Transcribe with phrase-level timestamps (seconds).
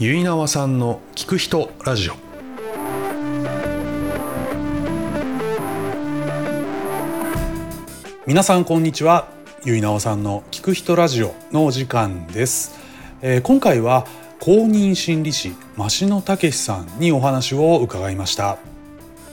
[0.00, 2.14] ゆいなわさんの聞く人ラジオ。
[8.26, 9.28] 皆さんこんにちは。
[9.64, 12.76] ゆいなわさんの聞く人ラジオのお時間です、
[13.22, 14.04] えー今回は
[14.40, 18.58] 公認心理師増野武さんにお話を伺いました。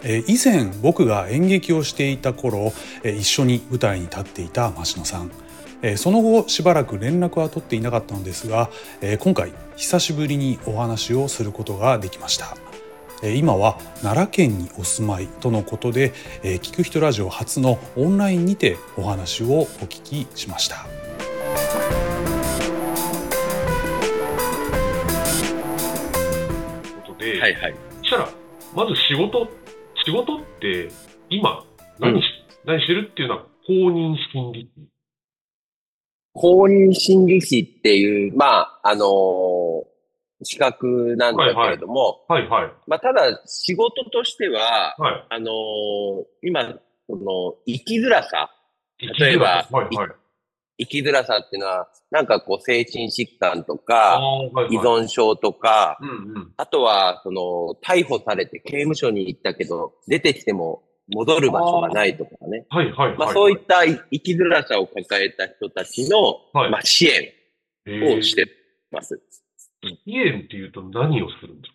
[0.04, 2.72] えー以前僕が演劇をしていた頃
[3.02, 5.32] えー一緒に舞台に立っていた増野さん。
[5.82, 8.70] えーその後しばらく連絡は取っていなかったのですが
[9.02, 12.56] えー今回久しぶりにお話をすることができました
[13.24, 16.14] えー今は奈良県にお住まいとのことで
[16.44, 20.86] えー聞く人ラジオ初のオンラインにてお話をお聞きしました
[27.06, 27.76] ことで、はいはい。
[28.00, 28.30] そしたら、
[28.76, 29.48] まず仕事、
[30.06, 30.90] 仕事って
[31.30, 31.64] 今
[32.00, 32.26] 何し、
[32.66, 34.91] 何してるっていうのは公認心理師。
[36.34, 39.92] 公認心理師っていう、まあ、あのー
[40.44, 42.72] 資格なんだけれども、はいはい。
[42.88, 45.26] まあ、ただ仕事としては、はい。
[45.30, 46.74] あのー今、
[47.08, 48.50] この生きづらさ、
[49.20, 50.10] 例えばはいはい。
[50.80, 54.74] 生きづらさっていうのは、なんかこう精神疾患とあか、はいはい。
[54.74, 56.54] 依存症とか、うんうん。
[56.58, 60.82] あとは、その、逮捕されて刑務所に行ったけど、出てきても
[61.12, 62.66] 戻る場所がないとかね。
[62.70, 63.18] はいはいはい。
[63.18, 67.30] まあ、そういった生きづらさを抱えた人たちの、はいまあ、支援
[67.86, 68.46] えをして
[68.92, 69.22] ます。
[69.84, 71.74] 支援っていうと何をするんです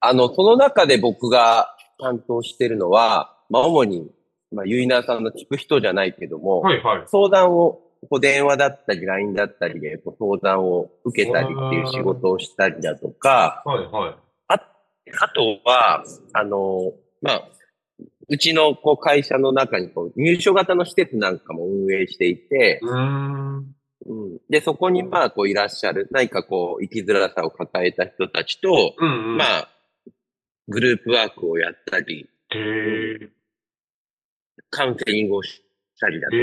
[0.00, 4.10] あの、その中で僕が担当してるのは、まあ、主に、
[4.52, 7.04] まあ、ゆいなさんの聞く人じゃないけども、かはいはい。
[7.06, 14.26] 相談を、こう電話だったり、LINE だったりで、こう相談を受けたりっていう仕事をしたりだとか、はいはい。
[15.20, 17.48] あとは、あの、まあ、
[18.28, 23.72] うちのこう会社の中にこう入所型の施設なんかも運営していて、うーん。
[24.08, 29.36] うん、で、そこにまあ、こういらっしゃる、何かこう、生きづらさを抱えた人たちと、うんうん。
[29.36, 29.68] まあ、
[30.68, 32.28] グループワークをやったり。
[34.70, 35.60] カウンセリングをし
[35.98, 36.36] たりだと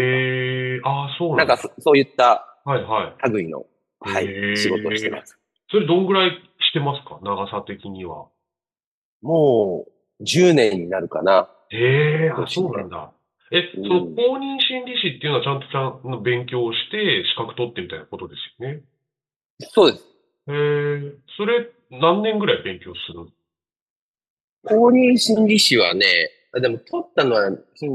[0.84, 0.90] か。
[0.90, 1.56] ああ、そうななんんだ。
[1.56, 3.30] かそそういったはいはい。
[3.32, 3.66] 類の、
[4.02, 5.38] はい仕事をしてます。
[5.70, 7.20] それどんぐらいしてますか？
[7.24, 8.28] 長さ的には。
[9.22, 9.92] もう、
[10.22, 11.50] 10年になるかな。
[11.70, 13.12] へえ、あ、そうなんだ。
[13.52, 18.82] え、うんその公認心理師っていうのはちゃんとちゃんと勉強をして資格取ってみたいなことですよね？
[19.60, 20.04] そうです。
[20.48, 23.28] へえ、それ何年ぐらい勉強する
[24.66, 26.06] 公認心理師はね、
[26.56, 27.88] あでも取ったのは、去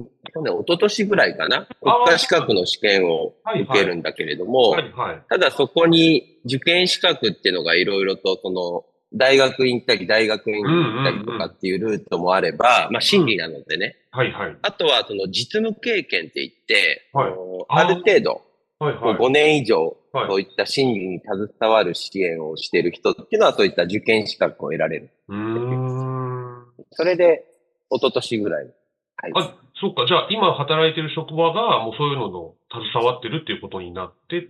[0.43, 1.67] 年、一昨年ぐらいかな。
[1.81, 5.23] 国家資格の試験を受けるんだけれども、はいはい。
[5.29, 13.97] ただそこに受験資格っていうのがいろいろと、その、大学院行ったり、大学院に行ったりとかっていうルートもあれば、まあ心理なのでね。
[14.11, 14.57] はいはい。
[14.63, 17.33] あとはその実務経験って言って、はい
[17.71, 18.43] ある程度、
[18.79, 19.17] はいはい。
[19.17, 25.11] 5年以上、はいそういった心理に携わる支援をしている人っていうのは、そういった受験資格を得られる。
[25.29, 26.65] うーん。
[26.93, 27.45] それで、
[27.91, 28.65] 一昨年ぐらい。
[28.65, 29.33] はい。
[29.35, 30.07] あ、そっか。
[30.07, 34.43] じゃあ今働いてる職場がもうそういうのの携わってるっていうことになってっ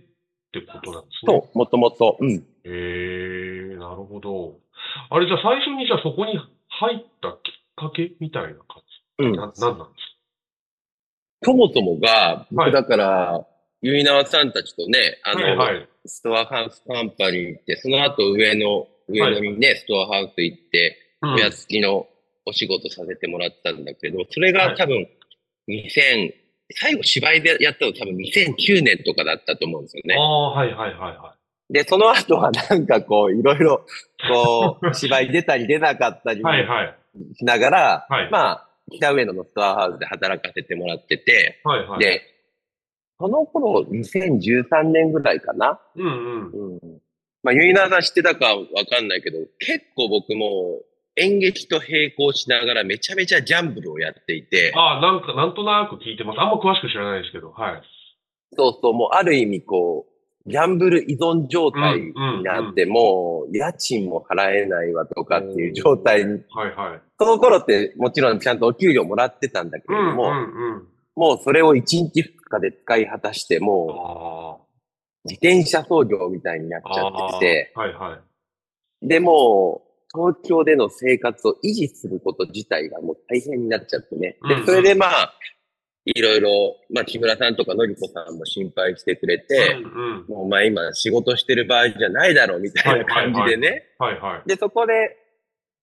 [0.51, 1.41] てことなんですね。
[1.41, 2.29] と、もともと、うん。
[2.31, 3.08] へえ、な
[3.99, 4.57] るほど。
[5.09, 6.37] あれ、じゃあ最初にじゃあそこに
[6.67, 8.81] 入ったきっかけみたいな感
[9.19, 9.25] じ？
[9.25, 10.09] うんな、なんなんです
[11.43, 13.45] そもそもが、はい僕だから、
[13.81, 15.89] ゆいなわさんたちとね、あかの、はいはい。
[16.05, 22.07] ストアハウスカンパニー行って、その後上の、上野にね、ストアハウス行って、うんおやつきの
[22.45, 25.05] お仕事させてもらったんだけど、それはいが多分、
[25.67, 26.33] 2000、
[26.75, 30.15] 最後芝居でやったの多分2009年とかだったと思うんですよね。
[30.15, 31.35] ああ、はいはいはいは
[31.69, 33.85] で、その後はなんかこう、いろいろ、
[34.27, 36.43] こう、 芝居出たり出なかったりい。
[36.43, 36.95] はいはい。
[37.35, 41.99] しながら、はいまあ、北上野のストアハウスで働かせてもらってて、はいはい。
[41.99, 42.21] で、
[43.19, 45.79] その頃、2013年ぐらいかな。
[45.95, 46.73] うんうん。
[46.73, 47.01] うん。
[47.43, 50.81] まあ、ゆいなさん知ってたかわかんないけど、結構僕も
[51.15, 56.39] 演劇と並行しながらめちゃめちゃジャンブルをやっていて、ああ、なんか、なんとなく聞いてます。
[56.39, 57.81] あんま詳しく知らないですけど、はい。
[58.55, 60.18] そうそう、もうある意味こう、
[60.49, 62.13] ギャンブル依存状態に
[62.43, 67.01] なって、もう家賃も払えないわとかっていう状態に、はいはい。
[67.17, 70.31] その頃ってもちろんちゃんとお給料もらってたんだけれども。
[71.15, 74.63] もうそれを1日2日で使い果たして、もあ
[75.25, 76.93] う自転車操業みたいになっあ。
[76.95, 78.19] ちゃってて、はいは
[79.03, 79.07] い。
[79.07, 79.83] でも、
[80.13, 84.37] 東京での生活を維持すること自体がもう大変になっちゃってね。
[84.47, 85.33] で、それでまあ、
[86.15, 90.25] いろいろ、まあ木村さんとかのりこさんも心配してくれて、うんうん。
[90.27, 93.83] もうお前今仕事してる場合じゃないだろうみたいな感じでね。
[93.97, 94.47] はいはい。
[94.47, 95.17] で、そこで、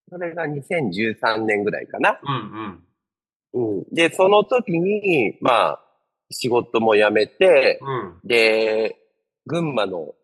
[0.08, 2.18] それが2013年ぐらいかな。
[2.22, 2.80] うん
[3.54, 3.78] うん。
[3.78, 3.84] うん。
[3.92, 5.80] で、その時に、まあ、
[6.30, 8.28] 仕事も辞めて、うん。
[8.28, 8.96] で、
[9.46, 10.14] 群馬の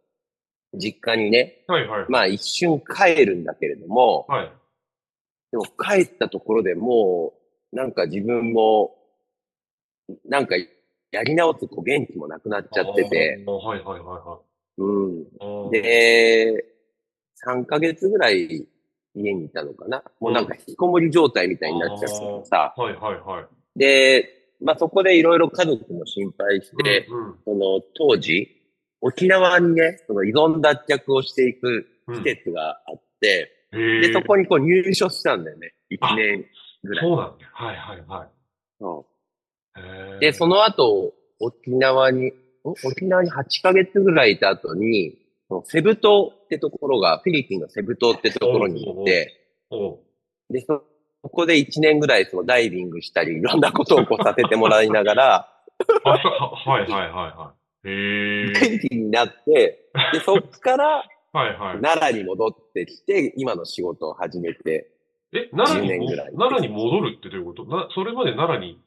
[0.74, 2.06] 実家にね、はいはい。
[2.08, 4.52] まあ一瞬帰るんだけれども、はい。
[5.50, 7.34] でも帰ったところでも
[7.72, 8.96] う、なんか自分も、
[10.26, 10.56] なんか
[11.10, 13.44] やり直すこう元気もなくなっちゃってて。
[13.46, 14.40] はいはいはいは
[14.78, 15.20] うん。
[15.20, 15.70] いあー。
[15.70, 16.64] で、
[17.46, 18.66] 3ヶ月ぐらい
[19.14, 20.02] 家にいたのかな。
[20.20, 22.74] もうなんか引きこもり状態みたいになっちゃってさ。
[22.76, 23.78] はいはいはい。
[23.78, 24.28] で、
[24.60, 28.48] まあそこでいろいろ家族も心配して、うんうんその当時、
[29.00, 35.74] 沖縄にね、その依存脱却をしていくうん施設があって、へーで、そこにこう入所したんだよね。
[36.00, 36.46] あ1年
[36.84, 37.04] ぐらい。
[37.04, 37.50] そうなんだ。
[37.52, 38.28] はいはいはい。
[38.78, 39.06] そ
[40.20, 42.32] で、その後、沖縄に、ん
[42.64, 45.18] 沖縄に8ヶ月ぐらいいた後に、
[45.64, 49.32] セブ島ってところが、フィリピンのセブ島ってところに行って、
[50.50, 50.84] で、そ
[51.22, 55.48] そこで1年ぐらいそのダイビングしたり、いろんなことをこうさせてもらいながら、
[56.04, 57.54] ははいはいはいは
[57.84, 57.88] い。
[57.88, 58.52] へえ。
[58.52, 61.80] 元気になって、で、そっからはいはい。
[61.80, 64.90] 奈良に戻ってきて、今の仕事を始めて、
[65.32, 67.64] え、奈良10にも年ぐらい奈良に戻るってどういうこと？
[67.64, 68.80] な、それまで奈良に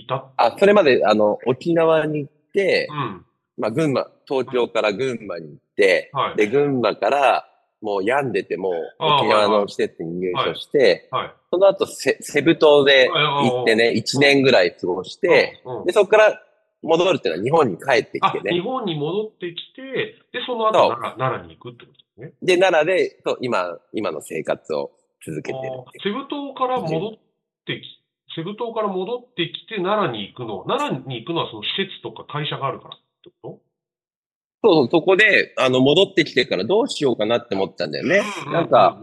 [0.00, 0.30] いた？
[0.36, 3.26] あ、それまで、あの、沖縄に行ってう、ん。
[3.58, 6.36] まあ、群馬、東京から群馬に行って、はい。
[6.36, 7.48] で、群馬から、
[7.82, 11.32] もう病んでても、沖縄の施設に入所して、はい。
[11.50, 16.42] その後セ、セブ島ではい行ってね、1年ぐらい過ごして、うん、うんで、そこから
[16.82, 18.52] 戻るっていうのは日本に帰ってきあて、ね。
[18.54, 19.82] 日本に戻ってきて、
[20.32, 22.32] で、その後奈良奈良に行くってことですね？
[22.42, 24.90] で、奈良で、そう、今、今の生活を
[25.24, 27.12] 続けてるあーセブ島から戻っ
[27.66, 27.84] てき、
[28.36, 33.60] セブ島から戻ってきて奈良に行くの、奈良に行くのはその施設とか会社があるからってこ
[34.62, 38.22] そうそう、そこで、あの、戻ってきてからどうしようかなって思ったんだよね。
[38.44, 39.00] となんか、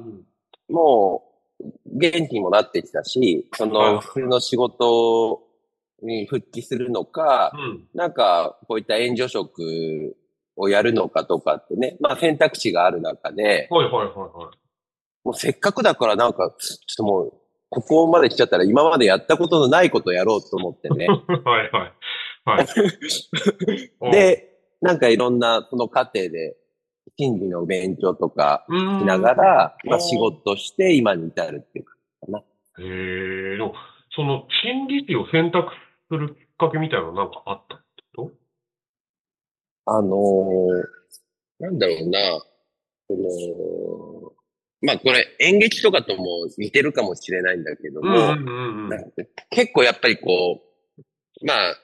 [0.69, 1.23] も
[1.59, 5.41] う、元気にもなってきたし、そはいの、普通の仕事
[6.03, 7.87] に復帰するのか、うん。
[7.93, 10.15] なんか、こういった援助職
[10.55, 14.57] をやるのかとかってね、まあ選択肢がある中で、はいはいはいはい。
[15.23, 17.33] もうせっかくだからなんか、ちょっともう、
[17.73, 21.07] ここまで来ちゃったら今までやったことのないことをやろうと思ってね。
[21.09, 21.93] はいはい。
[22.45, 22.67] はい。
[24.11, 26.55] で、なんかいろんなその過程で、
[27.17, 31.93] 心理の勉強とかしながら、まあ仕事して今に至るっていうか。
[32.79, 33.73] へえ、でも、
[34.15, 35.71] その心理師を選択
[36.09, 37.85] するきっかけみたいなのなんかあったって
[38.15, 38.31] こ
[39.85, 41.03] あのー
[41.59, 42.19] なんだろうな、
[43.07, 44.22] その、
[44.83, 48.35] まあこれ演劇とかとも似てるかもしれないんだけども、
[49.49, 51.75] 結構やっぱりこう、まあ、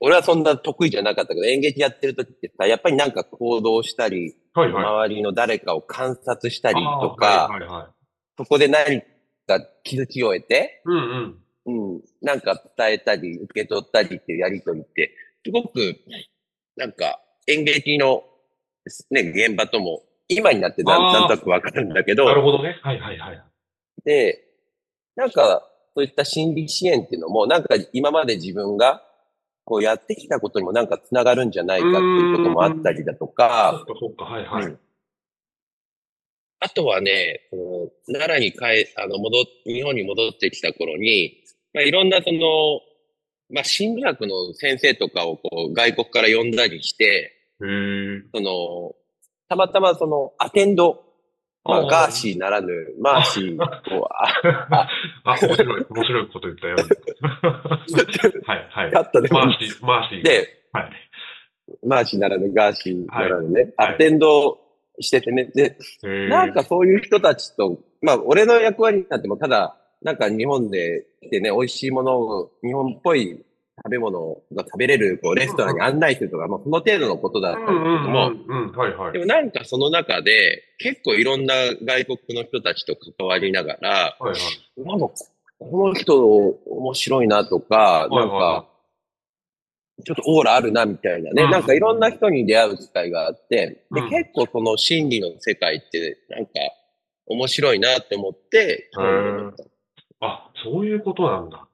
[0.00, 4.84] 俺はそんな得意じゃなかったけど、演劇やってる時ってさ、やっぱりなんか行動したり、はいはい。
[4.84, 8.04] 周りの誰かを観察したりとか、はいはいはい。
[8.38, 9.02] そこで何
[9.46, 11.94] か気づきを得て、うんうん。
[11.94, 15.14] うん、なんか伝えたり、受け取ったりっていうやりとりって、
[15.44, 15.96] すごく、
[16.76, 18.24] なんか演劇の、
[19.10, 22.78] ね、現場とも、今になってなんなんとなくわかるんだけど、なるほどね。
[22.82, 23.42] はいはいはい。
[24.04, 24.42] で、
[25.14, 29.02] なんか、そういった心理支援っていうのも、なんか今まで自分が、
[29.64, 34.64] こうやってきたことにもなんかつながるんじゃないかっていうこともあったりだとそっか、かそっか、はいはい。
[34.66, 34.78] うん
[36.58, 41.44] あとはね、この奈良に帰、あの、戻っ、日本に戻ってきた頃に、
[41.74, 42.80] まあ、いろんなその、
[43.50, 47.32] まあ、心理学の先生とかをこう、外国から呼んだりして。
[48.34, 48.94] その、
[49.48, 51.04] たまたまその、アテンド、
[51.64, 52.68] まあ、ガーシーならぬ、
[53.00, 54.28] マーシーを、あ
[55.24, 56.76] あ、面白い、面白いこと言ったよ。
[58.46, 58.92] はいはい。
[58.92, 60.22] カットでもマーシー、マーシー。
[60.22, 60.90] で、はい。
[61.84, 64.58] マーシーならぬガーシーならぬね、はいアテンド
[65.00, 65.46] しててね。
[65.54, 65.76] で、
[66.28, 73.44] なんかそういう人たちと、まあ、俺の役割になっても、ただ、なんか日本で来てね、美味しいものを、日本っぽい
[73.84, 78.30] 食べ物が食べれる、こう、レストランに案内するとか、まあ、その程度のことだったんだけども、
[79.12, 79.18] で。
[79.18, 84.36] もなんかその中で、結構いろんな外国の人たちと関わりながら、はいは
[84.78, 84.82] い。
[84.82, 85.10] なんか、
[85.58, 88.66] この人面白いなとか、なんか、
[90.04, 94.10] ちょっとオーラあるなみたいなね、うんなんかいろんな人に出会う機会があって、でうん。
[94.10, 96.52] 結構その心理の世界って、なんか
[97.26, 98.90] 面白いなって思って、
[100.20, 101.68] あ、そういうことなんだ。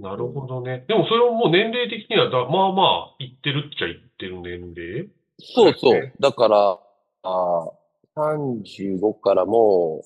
[0.00, 0.84] なるほどね。
[0.88, 5.08] でもそれをもう年齢的にはだ、まあまあ、言ってるっちゃ言ってる年齢？
[5.38, 6.12] そうそう。
[6.18, 6.78] だから、
[7.22, 7.80] あー
[8.16, 10.02] 35からも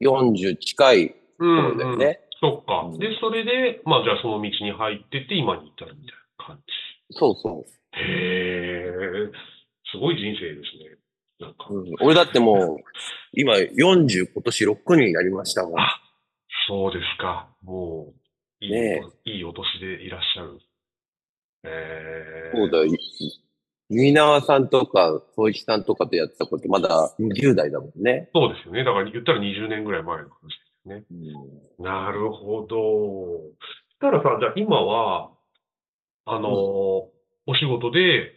[0.00, 2.20] う40近いうん頃だよね。
[2.40, 2.98] そっかうん。
[2.98, 6.62] で、それで、まあじゃあその道に入ってって今に至るみたいな感じ。
[7.10, 8.92] そうそへえ、
[9.90, 10.98] すごい人生ですね。
[11.40, 11.78] なんか、う。
[11.78, 12.78] うん、俺だってもう、
[13.32, 15.80] 今40今年6になりましたもん。
[15.80, 16.00] あ
[16.68, 17.48] そうですか。
[17.62, 18.25] もう、
[18.60, 20.58] いい、ねいいお年でいらっしゃる。
[21.64, 22.86] ええそうだよ。
[23.88, 28.30] ゆいなわさんとか、そういちさんとかとやってたこと、まだ20代だもんね。
[28.34, 28.82] そうですよね。
[28.82, 30.48] だから言ったら20年ぐらい前の話
[30.84, 31.44] ですよね。
[31.78, 32.76] なるほど。
[33.90, 35.30] したらさ、じゃあ今は、
[36.24, 37.16] あのー
[37.48, 38.32] お仕事で、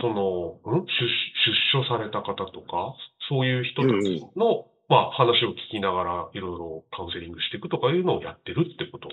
[0.00, 0.86] その、ん？
[0.86, 2.94] 出、出所された方とか、
[3.28, 9.08] そういう人たちの、まあ話を聞きながらいろいろカウンセリングしていくとかいうのをやってるってこと？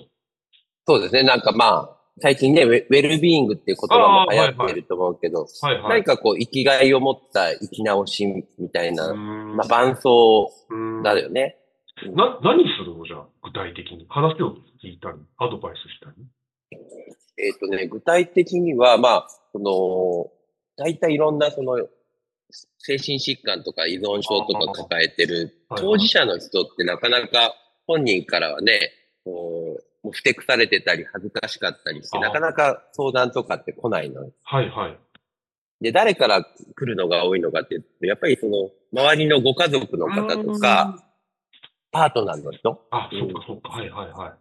[0.86, 1.22] そうですね。
[1.22, 5.88] なんかまあ、最近ね、ウェルビーイングっていう言葉も流行ってると思うけど、はいはい。
[6.00, 8.26] 何かこう、生きがいを持った生き直し
[8.58, 10.50] みたいな、まあ、伴奏
[11.02, 11.56] だよね。
[12.14, 13.06] な、何するの？
[13.06, 14.06] じゃあ、具体的に。
[14.10, 16.26] 話を聞いたり、アドバイスしたり。
[17.38, 20.30] えっ、とね、具体的には、まあ、その、
[20.76, 21.78] 大体いろんなその、
[22.78, 27.54] 精神疾患とか依存症とか抱えてるはい当事者の人ってなかなか
[27.86, 28.92] 本人からはね、
[29.24, 34.30] こう、もうふてくされてたり恥ずかしかったりして、なかなか相談とかって来ないの。
[34.42, 34.98] はいはい。
[35.80, 41.02] で、誰から来るのが多いのかってやっぱりその、周りのご家族の方とか、
[41.90, 42.80] パートナーの人？
[42.90, 43.68] あ、うんそっかそっか。
[43.70, 44.36] はいはいは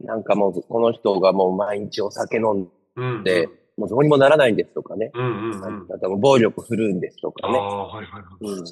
[0.00, 0.04] い。
[0.04, 3.24] なんかもう、この人がもう毎日お酒飲んうん。
[3.24, 5.10] で、もうどうにもならないんですとかね。
[5.14, 6.20] うんうんうん。
[6.20, 7.58] 暴力振るうんですとかね。
[7.58, 8.54] ああ、はいはいはい。
[8.54, 8.64] うん。
[8.64, 8.70] だ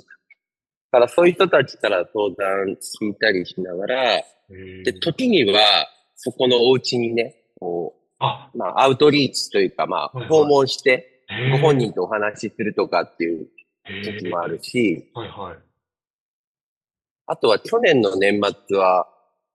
[0.92, 4.24] からそういう人たちから相談聞いたりしながら、へ
[4.84, 5.60] で、ー時には、
[6.16, 13.48] そこのお家にね、こあ、う、まあ、アウトリーチというか、まあ、訪問して、ご本人とお話しするとかっていう
[13.84, 15.58] へ時もあるーし、はいはい。
[17.26, 19.08] あとは去年の年末は、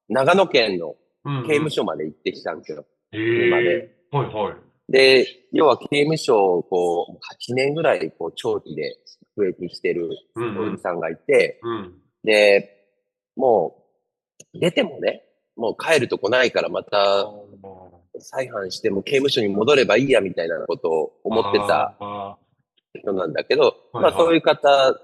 [0.10, 2.86] 長野県のうんうん刑務所まで行ってきたんですよ。
[3.12, 4.16] へ車でえ。
[4.16, 4.69] はいはい。
[4.90, 8.98] で、要は刑務所をこう、8年ぐらいこう長期で
[9.34, 10.82] 服役してるうんうんおじ。
[10.82, 11.94] さんがいて、うん。
[12.24, 12.88] で、
[13.36, 13.86] も
[14.54, 15.24] う、出てもね、
[15.56, 17.28] もう帰るとこないからまた
[18.20, 22.38] 再犯しても刑務所に戻ればいいやみたいなことを思ってたあ
[22.96, 23.68] 人なんだけど、は
[24.02, 24.96] いはいまあそういう方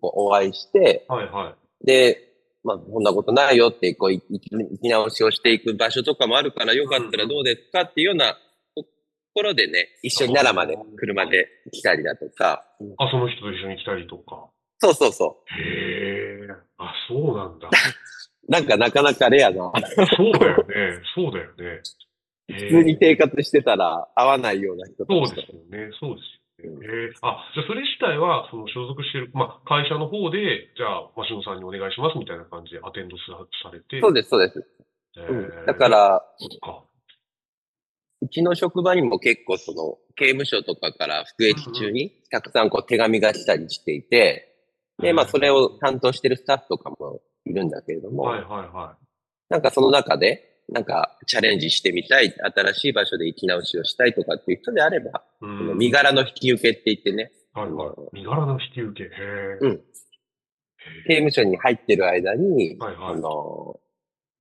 [0.00, 1.86] お会いして、ーはいはい。
[1.86, 2.18] で、
[2.64, 8.38] まあこんなことないよってこう生き直しをしていく場所とかもあるからよかったらどうですかっていうようなと
[9.38, 12.64] ころでね、一緒に奈良まで車で来たりだとか、
[12.98, 14.50] あ、その人と一緒に来たりとか。
[14.78, 16.48] そうそうそへえ。
[16.78, 17.68] あ、そうなんだ。
[17.68, 17.70] う。
[18.50, 19.70] なんかなかなかレアな、
[20.16, 21.02] そうだよね。
[21.14, 21.82] そうだよね。
[22.48, 25.90] 普通に生活してたら会わないような人たそうですよね。
[26.00, 26.22] そうで
[26.58, 26.86] すよね。
[26.86, 33.22] えー、あ、じゃあそれ自体は、その所属してる、まあ、会社の方で、じゃあ、マシノさんにお願いしますみたいな感じでアテンドさ
[33.62, 34.00] されて。
[34.00, 34.66] そうです、そうです。
[35.18, 36.87] えうんーだか、ら、そっか。
[38.20, 44.56] うちの職場にも結構その刑務所とかから服役中にたくさんこう手紙が来たりしていて、
[45.00, 48.96] で、まあそれを担当してるスタッフとかもいるんだけれども、はいはいは
[49.48, 55.66] なんかその中で、なんかチャレンジしてみたい、新しい場所で生き直しをしたいとかっていう人であれば、うん。
[55.68, 57.96] の身柄の引き受けって言ってね、はいはい。
[58.12, 59.04] 身柄の引き受け。
[59.04, 59.58] へえ。
[59.60, 59.80] うん
[61.06, 63.78] 刑務所に入ってる間に、はいはいあの、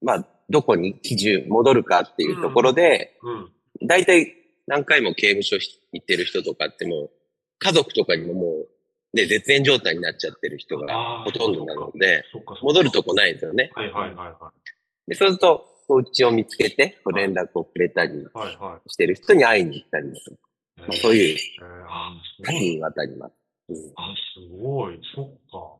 [0.01, 3.51] まあ、どこに基準戻るかっていうところで、うん。
[3.84, 4.36] 大体
[4.67, 5.57] 何回も刑務所
[5.93, 7.10] 行ってる人とかってもう、
[7.60, 8.67] 家族とかにももう、
[9.13, 12.24] ね、絶縁状態になっちゃってる人がほとんどなので。
[12.62, 13.72] 戻るとこないんですよね。
[13.74, 14.51] はいはいはいは
[15.07, 18.25] で、そうすると、お家を見つけて、連絡をくれたり
[18.88, 20.38] してる人に会いに行ったりとか、
[20.77, 20.81] い。
[20.81, 22.60] まあ、そういうえー、あー、す多ごい。
[22.60, 23.34] 岐にわたります。
[23.69, 25.00] うんあ、すごい。
[25.15, 25.77] そっか。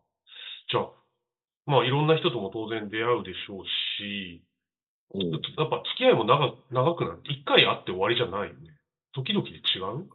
[0.72, 0.90] じゃあ、
[1.66, 3.66] まあ、いろんな人とも当然出会うでしょう
[4.00, 4.42] し、
[5.14, 8.78] うんやっぱ付き合いも長長くなって、一回会って終わりじゃないよね。
[9.14, 10.08] 時々で違う？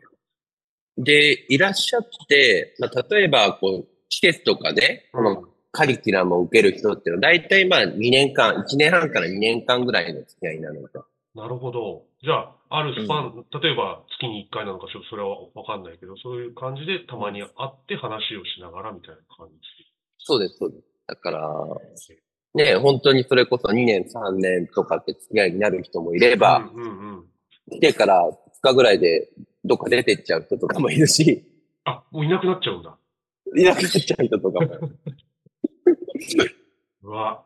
[0.99, 11.07] で、いらっしゃって、まあ、例えば、こう、施設とかで、このカリキュラムを受ける人っていうのは、大体まあ2年間、1年半から2年間ぐらいの付き合いなのか。
[11.35, 12.05] なるほど。
[12.23, 19.55] じゃあ、あるスパン、例えば月に1回なのか、それはわかんないけど、そういう感じでたまに会って話をしながらみたいな感じ？
[20.19, 20.85] そうです、そうです。
[21.07, 21.41] だから、
[22.55, 27.25] ね、本当にそれこそ2年、3年とかって付き合いになる人もいれば、うんうんうん。
[27.71, 29.31] 来てから2日ぐらいで
[29.65, 31.45] どっか出てっちゃう人とかもいるし、
[31.85, 32.97] あ、もういなくなっちゃうんだ。
[33.57, 34.69] いなくなっちゃう人とかも。
[37.03, 37.43] うわ、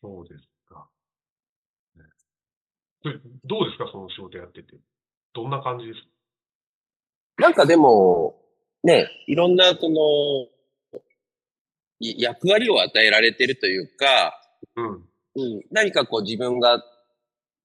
[0.00, 0.86] そうですか。
[3.44, 4.76] どうですか、その仕事やってて。
[5.32, 6.06] どんな感じですか？
[7.42, 8.40] なんかでも、
[8.84, 9.96] ね、いろんなその、
[10.42, 10.48] い
[12.00, 14.34] 役割を与えられてるというか、
[14.76, 14.92] うん。
[15.36, 16.82] うん、何かこう自分が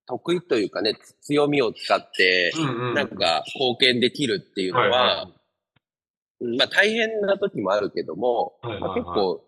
[0.07, 2.51] 得意というかね、強みを使って。
[2.95, 5.29] なんか貢献できるっていうのは、
[6.57, 9.43] まあ大変な時もあるけども、はいはいはいまあ、結構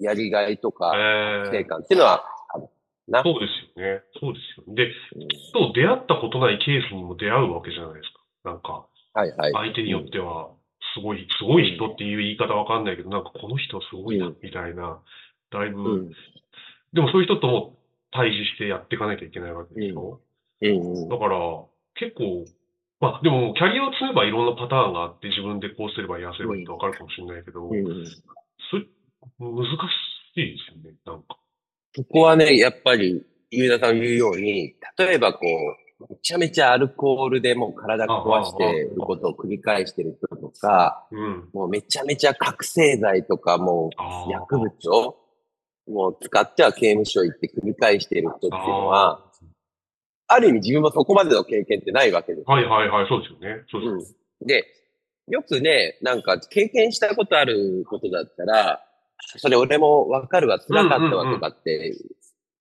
[0.00, 2.24] やりがいとか、え成感っていうのは
[2.54, 2.68] ある
[3.08, 3.22] な。
[3.22, 4.02] そうですよね。
[4.20, 4.74] そうですよね。
[4.74, 8.12] で、うんと出会ったことないケースにも出会うわけじゃないです
[8.44, 8.50] か。
[8.50, 9.52] なんか、はいはい。
[9.52, 10.50] 相手によっては、
[10.94, 15.00] すごい、すごい人っていう言い方わかんないけど、なんかこの人すごいなうん、みたいな、
[15.50, 16.10] だいぶ、うん。
[16.92, 17.78] でもそういう人とも
[18.10, 20.20] 対峙してやっていかなきゃいけないわけでしょ？
[21.10, 21.38] だから、
[21.94, 22.44] 結構、
[23.00, 28.06] まあでも、キャリアを積めばいろんなパターンがあって、自分でこうすれば痩せればいいとわかるかもしれないけど、うん。
[28.70, 28.84] それ、
[29.40, 31.36] 難しいですよね、なんか。
[31.94, 41.48] そこはね、やっぱり、ゆうなさん言うように、例えばこう、めちゃめちゃアルコールでもう体壊してることを繰り返してる人とか、うん。
[41.52, 43.90] もうめちゃめちゃ覚醒剤とかも
[44.28, 45.16] う薬物を
[45.86, 49.24] もう使っては刑務所行って繰り返してる人っていうのは、
[50.28, 52.50] ある意味自分もそこまでの経験ってないわけです。
[52.50, 53.64] はいはいはい、そうですよね。
[53.70, 54.16] そうです。
[54.40, 54.46] うん。
[54.46, 54.64] で、
[55.28, 58.82] よくね、なんか経験したことあることだったら、
[59.36, 61.96] それ俺もわかるわ、辛かったわとかって、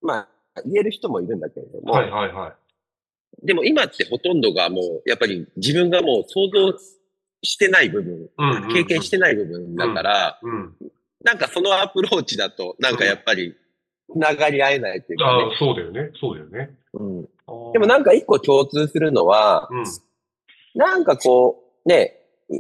[0.01, 3.45] まあ、言える人もいるんだけれども、はいはいはい。
[3.45, 6.77] でも今ってほとんどがもう、やっぱり自分がもう想像
[7.43, 10.75] してない部分、うんうんうん経験してない部分だから、うん。
[11.23, 13.55] なんかそのアプローチだと、なんかやっぱり、
[14.11, 15.55] つながり合えないっていうかね。
[15.57, 16.11] そうだよね。
[16.19, 16.75] そうだよね。
[16.93, 17.21] うん、
[17.73, 19.83] でもなんか一個共通するのは、うん。
[20.75, 22.17] なんかこう、ね、
[22.49, 22.59] い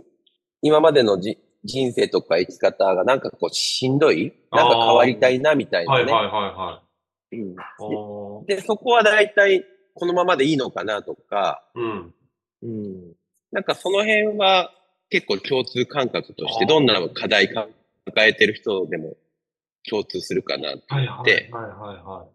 [0.61, 6.11] 今までのじ人生とか生き方がなんかこうしんどいなんか変わりたいなみたいなね。
[6.11, 6.81] はいはいはいは
[7.31, 7.37] い。
[7.37, 12.13] うんで、そこは大体このままでいいのかなとか、うん。
[12.63, 13.13] うん、
[13.51, 14.71] なんかその辺は
[15.09, 17.69] 結構共通感覚としてどんな課題抱
[18.29, 19.15] えてる人でも
[19.89, 22.27] 共通するかなってはい思って、はいはいはいはい。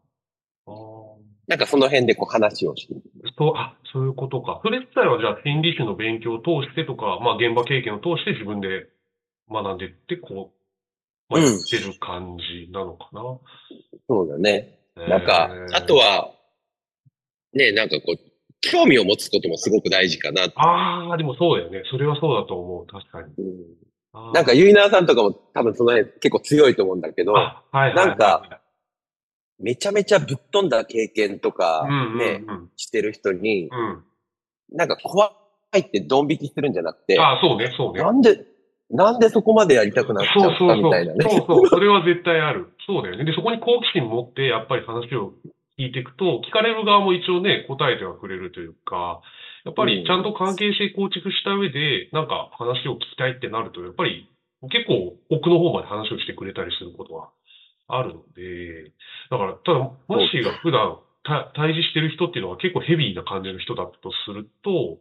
[0.66, 2.94] あーなんかその辺でこう話をして。
[3.38, 4.60] そう、あ、そういうことか。
[4.64, 8.88] それ自体はじゃあ心理師の勉強を通してとか、まあ現場経験を通して自分で
[9.48, 10.52] 学んでいって、こ
[11.30, 13.20] う、まあってる感じなのかな。
[14.08, 14.80] そうだね。
[14.96, 16.32] なんかえ、ーあと、は、
[17.52, 18.25] ね、なんかこう、
[18.70, 20.44] 興味を持つこともすごく大事かな。
[20.56, 21.82] ああ、でもそうだよね。
[21.90, 22.86] それはそうだと思う。
[22.86, 23.28] 確かに。
[23.38, 23.86] うん
[24.32, 28.06] なんか、ユイナーさんとかも多分その辺結構強いと思うんだけど、あ、はいはいはい。
[28.06, 28.60] なんか、
[29.58, 32.70] めちゃめちゃぶっ飛んだ経験とかうんうんね、うん。
[32.76, 34.04] してる人に、うん。
[34.72, 35.32] なんか怖
[35.76, 38.02] いってドン引きするんじゃなくて、ああ、そうね、そうね。
[38.02, 38.46] なんで、
[38.90, 40.82] なんでそこまでやりたくなっちゃったそうそうそう。
[40.84, 41.24] みたいなね。
[41.28, 41.68] そうそう。
[41.68, 42.68] それは絶対ある。
[42.86, 43.24] そうだよね。
[43.24, 45.34] で、そこに好奇心持って、やっぱり話を
[45.78, 49.20] 聞いていくと、聞かれる側も一応ね、答えてはくれるというか、
[49.64, 54.28] やっぱりちゃんと関係性構築した上で、なんか話を聞きたいってなると、やっぱり
[54.70, 57.30] 結構奥の方まで話をしてくれたりすることは
[57.88, 58.92] あるので、
[59.30, 59.96] だから、ただ、も
[60.28, 64.98] しが普段た対峙してる人っていうのは結構ヘビーな感じの人だとすると、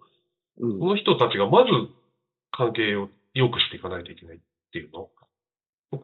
[0.57, 0.79] うん。
[0.79, 1.69] この人たちがまず
[2.51, 4.39] 関係を良くしていかないといけないっ
[4.73, 5.09] ていうの。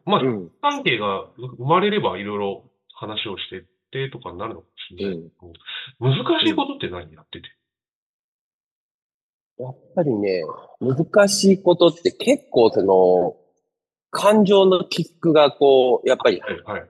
[0.06, 0.50] まあ、うん。
[0.62, 3.64] 関係が生まれればいろいろ話をして
[4.00, 5.16] ってとかになるのかもしれない。
[5.16, 5.30] うん
[6.00, 7.48] 難しいことって何やってて？
[9.58, 10.42] やっぱりね、
[10.80, 13.36] 難しいことって結構その、
[14.10, 16.88] 感情のキックがこう、やっぱりはい、はい。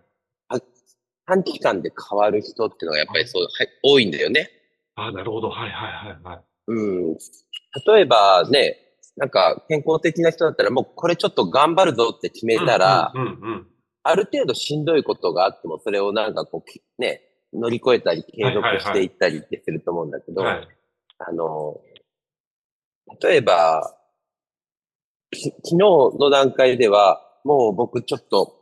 [1.27, 4.51] 短期間で変わる人っていうのがやっぱりそう、はい、多いんだよね。
[4.95, 5.51] あなるほど。
[5.51, 6.41] はいはいはいはい。
[6.69, 7.17] うん。
[7.87, 8.79] 例えばね、
[9.17, 13.67] なんか健康的な人だったらもうこれちょっと頑張るぞって決めたら、うんうんうん。
[14.03, 20.69] ある程度しんどいことがあってもそれをなんかこうき、ね、乗り越えたり継続していったりってすると思うんだけど、はい。
[21.19, 21.81] あの、
[23.21, 23.97] 例えば、
[25.31, 28.59] き昨日の段階では、もう僕ちょっと、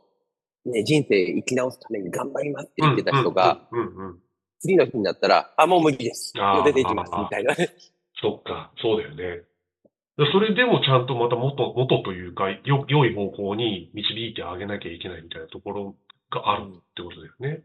[0.65, 4.19] ね、人生生き直すために頑張りますって言ってた人が、うんうんうんうん。
[4.59, 6.33] 次の日になったら、あ、もう無理です。
[6.65, 7.69] 出ていきます、みたいなね。
[8.21, 9.43] そっか、そうだよね。
[10.21, 15.95] でそれでもちゃんとまた元、元というか、よ、良い方向に導いてあげなきゃいけないみたいなところ
[16.29, 17.63] があるってことだよね。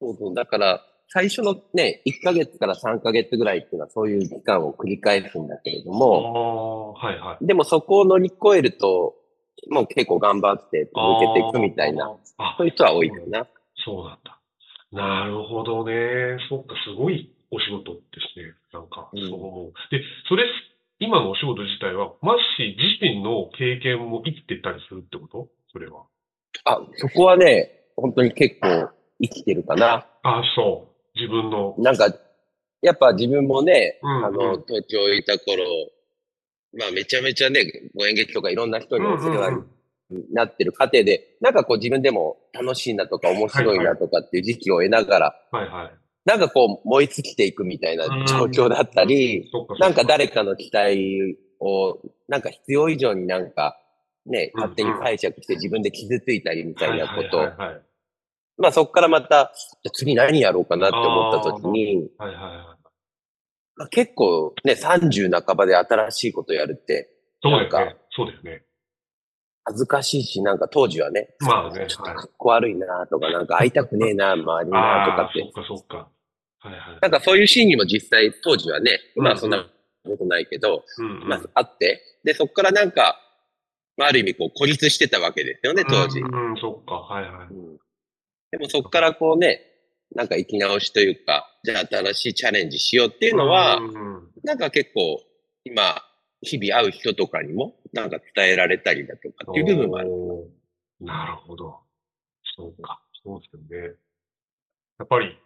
[0.00, 0.34] そうそう。
[0.34, 7.46] だから、最初のね、1ヶ月から3ヶ月ぐらいっていうのはそういう期間を繰り返すんだけれどあも、あ、はいはい。
[7.46, 9.14] でもそこを乗り越えると、
[9.68, 12.06] もう結構頑張って続けていくみたいな、
[12.56, 13.46] そういう人は多いかな。
[13.84, 14.40] そうなんだ。
[14.92, 16.38] なるほどね。
[16.48, 18.00] そっか、すごいお仕事で
[18.34, 18.54] すね。
[18.72, 19.72] なんか、うんそう思う。
[19.90, 20.44] で、それ、
[21.02, 25.48] 今のお仕事自体は、マッシー自身の経験も生きてたりするってこと？
[25.72, 26.04] それは。
[26.64, 28.88] あ、そこはね、本当に結構
[29.20, 30.06] 生きてるかな。
[30.22, 31.18] あそう。
[31.18, 31.74] 自分の。
[31.78, 32.06] なんか、
[32.82, 35.64] やっぱ自分もね、うんあの、東京いた頃、
[36.78, 39.66] まあめちゃめちゃね、ご演劇とかいろんな人にお世話うんうん
[40.10, 46.01] になってる過程で、なんかこう自分でも楽しいなとか面白いなとかっていう時期を得ながら、はいはい。
[46.24, 53.76] なんかこう燃え尽きていくみたいな状況だったり、なんか誰かの期待を、なんか必要以上になんか、
[54.24, 57.38] ね、うん勝手に解釈して自分で傷ついたりみたいなこと
[58.56, 62.08] まあそこからまた、じゃあ次何やろうかなって思った時に。
[63.74, 67.08] まあ結構ね、30半ばで新しいことやるって
[67.42, 67.96] なんかそうだよね。
[68.10, 68.64] そうだよね。
[69.64, 75.64] 恥ずかしいし、なんか当時はね、まあねちょっとかっこ悪いなとか、なんか会いたくねえな、周りになとかってそっ。
[75.64, 76.08] かそっか。
[76.62, 76.98] はいはい。
[77.00, 79.66] なんかそういうシーンにも実際当時はね、今はそんうんな
[80.04, 83.18] ことないけど、うんうんまああって、で、そこからなんか、
[83.96, 86.20] まあある意味こう孤立してたわけですよね、当時。
[86.20, 86.94] うん、うんそっか。
[86.94, 87.46] はいはい。
[87.48, 87.78] うん
[88.52, 89.62] でもそこからこうね、
[90.14, 95.22] なんか生き直しというか、じゃあ新しいチャレンジしようっていうのは、うんうんなんか結構
[95.64, 96.02] 今、
[96.42, 100.10] 日々会う人とかにもなんか伝えられたりだとかっていう部分もある。
[101.00, 101.78] なるほど。
[102.56, 103.00] そうか。
[103.24, 103.94] そうですよね。
[104.98, 105.38] やっぱり、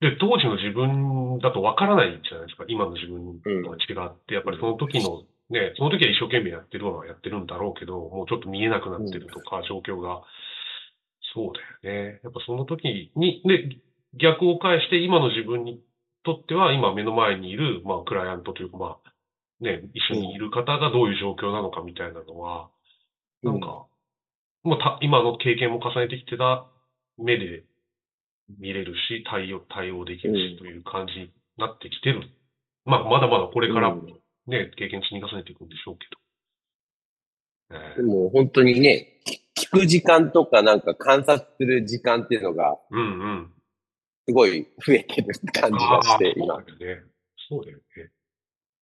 [0.00, 2.64] で、当時の自分だとわからないじゃないですか。
[2.68, 10.22] 今の自分とは違って、やっぱりその時の、ね、その時は一生懸命やってるのはやってるんだろうけど、もうちょっと見えなくなってるとか、状況が。
[11.34, 12.20] そうだよね。
[12.24, 13.76] やっぱその時に、で、
[14.14, 15.80] 逆を返して今の自分に
[16.24, 22.68] とっては、今目の前にいる、まあ、クライアントというか、まあ、ね、一緒にいる方がどういう状況なのかみたいなのは、
[23.42, 23.86] なんか、
[24.62, 26.66] まあ、た今の経験も重ねてきてた
[27.16, 27.64] 目で
[28.58, 32.22] 見れるし、対応、対応できるうしんという感じになってきてる。
[32.84, 34.06] まあ、まだまだこれからうん
[34.46, 36.16] ね、経験積み重ねていくんでしょうけど。
[37.94, 39.20] えでも本当にね、
[39.56, 43.52] 聞く時間とかなんか観察する時間っていうのがーうんうん。
[44.28, 46.54] すごい増えてる感じがして、今。
[46.56, 47.02] そうだよね。
[47.48, 48.10] そうだよね。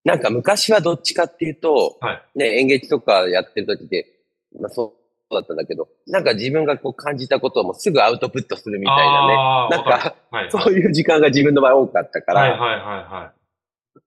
[0.04, 2.38] なんか昔はどっちかっていうと、はい。
[2.38, 4.20] ね、演劇とかやってる時って、
[4.60, 5.03] まあそう
[5.34, 9.36] だったんだけど、なんか自分がこう感じたことをもうすぐアウトプットするみたいなね。
[9.70, 10.50] なんかはいはい。
[10.50, 14.00] そういう時間が自分の場合多かったから、はいはいはいはい。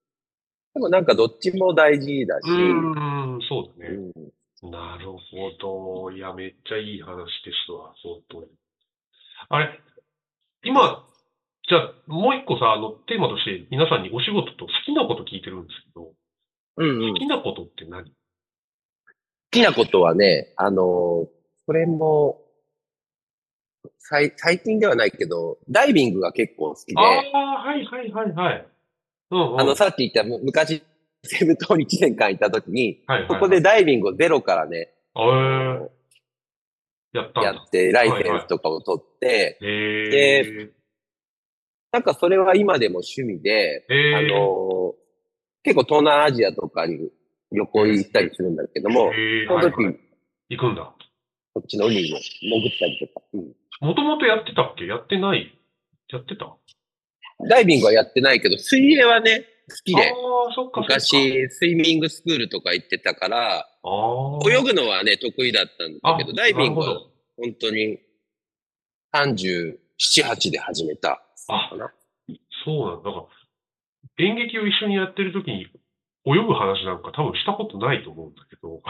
[0.74, 2.98] でもなんかどっちも大事だし、うー
[3.38, 3.96] ん、そうだね。
[3.96, 4.32] うん
[4.64, 6.12] なるほど。
[6.12, 7.14] いや、めっちゃいい話
[7.46, 8.48] ですわ、本当に。
[9.50, 9.80] あれ、
[10.64, 11.06] 今、
[11.70, 16.12] じゃあ、もう一個さ、あの、テーマとして皆さんにお仕事と好きなこと聞いてるんですけど、
[16.78, 18.06] うんうん好きなことって何？
[18.06, 18.10] 好
[19.52, 21.28] きなことはね、あのー
[21.68, 22.42] これも、
[24.00, 27.06] 最最近ではないけど、ダイビングが結構好きで、ああ
[27.66, 28.68] あ、はいはいはいはい。
[29.32, 29.58] うんうん。
[29.58, 30.82] の、さっき言ったむ昔、
[31.24, 35.90] セブ島に1年間いた時に、はいはいはいここでダイビングをゼロからね、えー、
[37.12, 37.44] やっ。
[37.44, 40.72] やって、ライセンスとかを取って、へえ。
[41.92, 45.08] なんかそれは今でも趣味で、あのー
[45.64, 47.12] 結構東南アジアとかに
[47.52, 50.00] 旅行行ったりするんだけども、へーその時、はいはい
[50.50, 50.94] 行くんだ。
[51.54, 54.88] こっちの海にも潜ったりとか、うんもともとやってたっけ？
[54.88, 55.54] やってない？
[56.10, 56.56] やってた？
[57.50, 60.14] ダイビングはやってないけど、水泳はね、好きで。
[60.76, 63.68] 昔、スイミングスクールとか行ってたから。
[64.50, 67.02] 泳ぐのはね、得意だったんだけど、あダイビングは
[67.38, 68.00] 本当に
[69.14, 71.70] 37、8で始めたあ。
[72.66, 73.12] そうなんだ。
[73.12, 73.28] だか
[74.18, 75.68] ら、演劇を一緒にやってる時に
[76.28, 78.82] 泳ぐ話なんか多分したことないと思うんだけど。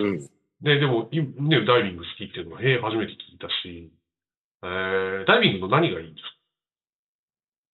[0.00, 0.20] うん。
[0.62, 3.90] ね、でも、いね、ダイビング好きっていうのは、へえ、初めて聞いたし。
[4.62, 6.30] えー、ダイビングの何がいいんですか？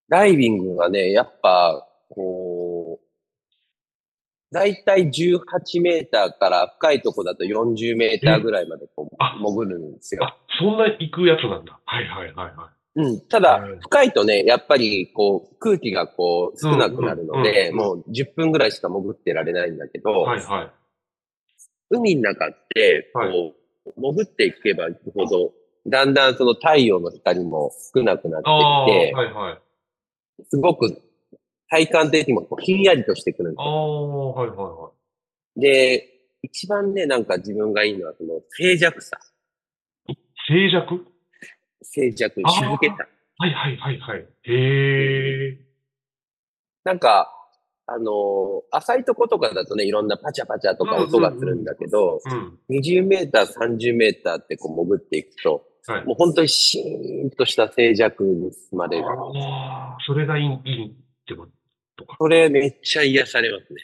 [0.08, 10.24] ダイビングはね、やっぱ、こう、だいたい18メーターから深いとこだと40メーターぐらいまでこうあ潜るんですよ。
[10.24, 11.80] あ、そんな行くやつなんだ。
[11.84, 13.20] はいはいはいはうん。
[13.28, 20.24] ただうん、深いとね、やっぱりこう空気がこう少なくなるので、もう10分ぐらいしか潜ってられないんだけど、い。
[20.24, 20.70] はいはい。
[21.90, 23.54] 海の中って、こう、はい
[23.94, 25.52] 潜っていけばいくほど、
[25.86, 30.44] だんだんその太陽の光も少なくなってきて、はいはい。
[30.50, 31.00] すごく
[31.70, 34.90] 体感的にもこうひんやりとしてくるんですああ、はいはいは
[35.56, 35.60] い。
[35.60, 36.08] で、
[36.42, 39.18] 一番ね、なんか自分がいいのは、その静寂さ。
[40.48, 41.15] 静寂？
[41.96, 42.96] 静寂、あー静けさ。
[43.38, 44.26] はいはいはいはい。
[44.44, 45.58] へえ。
[46.84, 47.32] なんか、
[47.86, 52.58] あのー浅いとことかだとね、いろんなパチャパチャとか音がするんだけど、うん。
[52.68, 56.04] 20メーター、30メーターってこう潜っていくと、はい。
[56.04, 59.06] もう本当にシーンとした静寂に包まれる。
[59.06, 60.92] ああ、それがいい、いいっ
[61.26, 61.46] てこ
[61.96, 62.16] とか。
[62.18, 63.80] それめっちゃ癒されますね。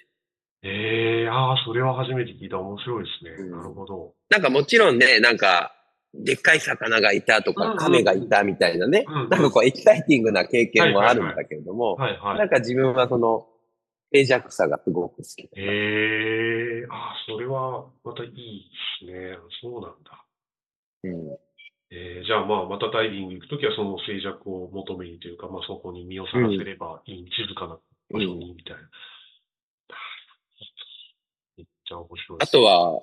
[0.64, 2.59] ええああ、それは初めて聞いた。
[2.59, 3.31] 面白いですね。
[3.38, 4.14] うんなるほど。
[4.31, 5.72] なんかもちろんね、なんか、
[6.14, 12.35] でっかい魚がいたとか、うんうん亀がいたみたいなね、うんうんなんかこうエキサイティングな経験もあるんだけれども、はいは。
[12.37, 13.46] ないんか自分はその、
[14.12, 15.48] 静寂さがすごく好き。
[15.57, 18.70] ええああ、それはまたいい
[19.01, 19.38] ですね。
[19.62, 20.25] そうなんだ。
[21.05, 21.38] うん。
[21.90, 27.79] えーじゃあまあ、またダイビング行くときはその静寂を求めにというか、まあそこに身をさらせればいい、静かな
[28.11, 28.81] 場所にみたいな。
[31.57, 32.53] めっちゃ面白いであす。
[32.53, 33.01] とは、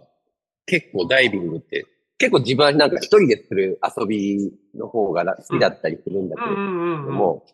[0.66, 1.86] 結構ダイビングって、
[2.20, 6.56] 結構自分はなんか一人でする遊びの方が好きだったりするんだけれど。
[6.56, 7.46] も、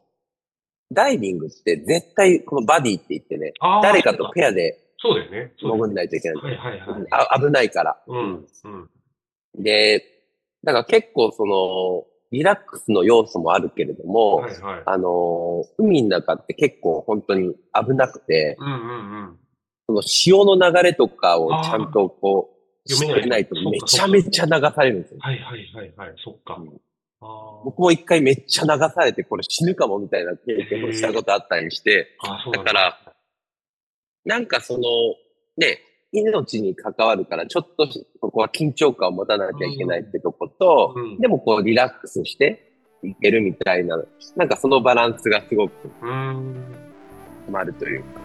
[0.92, 5.54] ダイビングって絶対このバディって言ってね、誰かとペアでそうだよね。
[5.58, 6.44] 潜んないといけない。
[6.44, 7.06] はいはいはい。
[7.12, 7.98] あ危ないから。
[8.08, 8.46] うん。
[8.64, 8.90] うん。
[9.64, 10.04] で、
[10.64, 14.84] だから結構その、リラックスの要素もあるけれども、はいはい。
[14.86, 18.76] あのー海の中って結構本当に危なくて、うんうんう
[19.32, 19.38] ん。
[19.88, 22.55] その潮の流れとかをちゃんとこう、
[22.88, 25.18] 読めないとめちゃめちゃ流されるんですよ。
[25.20, 26.14] はいはいはいはい。
[26.18, 26.56] そっか。
[26.56, 26.82] うん
[27.64, 32.10] 僕も一回めっちゃ流されて、これ死ぬかもみたいな経験をしたことあったりして、
[32.54, 33.00] だから、
[34.26, 34.82] なんかその、
[35.58, 35.80] ね、
[36.12, 37.88] 命に関わるから、ちょっと
[38.22, 42.72] ここは緊張感を持たなきゃいけないってとこと、うんでもこうリラックスして
[43.02, 43.98] いけるみたいな、
[44.36, 45.72] なんかそのバランスがすごく
[46.04, 46.66] うーん。
[47.54, 48.22] あるというか。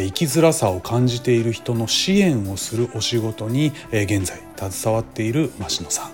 [0.00, 6.10] 生きづらさを感じている人の支援をするお仕事に、え現在携わっている増野さん、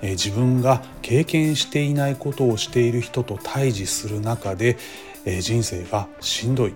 [0.00, 4.78] え自分が経験していないことをしている人と対峙する中で、
[5.26, 6.74] え人生がしんどい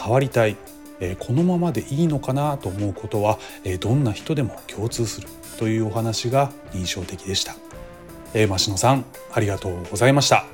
[0.00, 0.56] 変わりたい、
[1.00, 7.56] えこのままでいいのかなと思うことは、えどんな人でも共通するというお話が印象的でした、
[8.34, 10.44] えー、増野さんありがとうございました、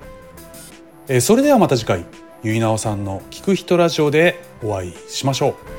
[1.07, 2.28] えそれではまた次回。
[2.45, 5.78] ゆいなおさんの聞く人ラジオでお会いしましょう。